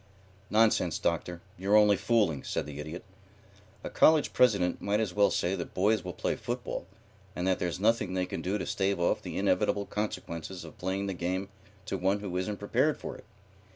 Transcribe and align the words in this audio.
"Nonsense, 0.49 0.97
Doctor. 0.97 1.41
You're 1.59 1.77
only 1.77 1.95
fooling," 1.95 2.43
said 2.43 2.65
the 2.65 2.79
Idiot. 2.79 3.03
"A 3.83 3.89
college 3.91 4.33
president 4.33 4.81
might 4.81 4.99
as 4.99 5.13
well 5.13 5.29
say 5.29 5.53
that 5.55 5.75
boys 5.75 6.03
will 6.03 6.11
play 6.13 6.35
football, 6.35 6.87
and 7.35 7.45
that 7.45 7.59
there's 7.59 7.79
nothing 7.79 8.15
they 8.15 8.25
can 8.25 8.41
do 8.41 8.57
to 8.57 8.65
stave 8.65 8.99
off 8.99 9.21
the 9.21 9.37
inevitable 9.37 9.85
consequences 9.85 10.65
of 10.65 10.79
playing 10.79 11.05
the 11.05 11.13
game 11.13 11.49
to 11.85 11.99
one 11.99 12.19
who 12.21 12.35
isn't 12.35 12.57
prepared 12.57 12.97
for 12.97 13.15
it. 13.15 13.25